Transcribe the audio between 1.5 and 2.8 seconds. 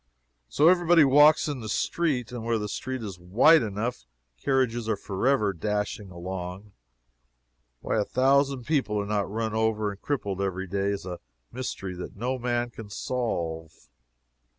the street and where the